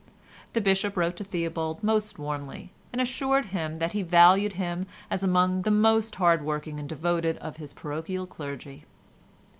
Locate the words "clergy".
8.25-8.85